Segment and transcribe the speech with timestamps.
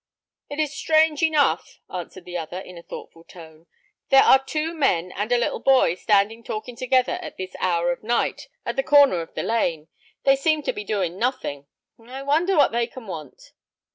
[0.49, 3.67] "It is strange enough," answered the other, in a thoughtful tone.
[4.09, 8.01] "There are two men and a little boy standing talking together at this hour of
[8.01, 9.89] night, at the corner of the lane.
[10.23, 11.67] They seem to be doing nothing.
[12.03, 13.51] I wonder what they can want?"